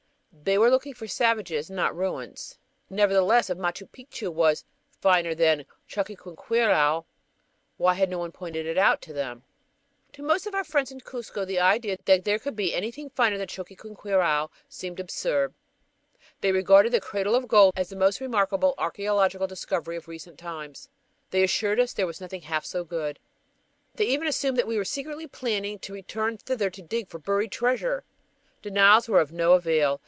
[0.43, 2.57] They were looking for savages and not ruins.
[2.89, 4.65] Nevertheless, if Machu Picchu was
[4.99, 7.05] "finer than Choqquequirau"
[7.77, 9.43] why had no one pointed it out to them?
[10.11, 12.25] FIGURE Peruvian Expedition of 1915 To most of our friends in Cuzco the idea that
[12.25, 15.53] there could be anything finer than Choqquequirau seemed, absurd.
[16.41, 20.89] They regarded that "cradle of gold" as "the most remarkable archeological discovery of recent times."
[21.29, 23.19] They assured us there was nothing half so good.
[23.93, 27.51] They even assumed that we were secretly planning to return thither to dig for buried
[27.51, 28.05] treasure!
[28.63, 29.99] Denials were of no avail.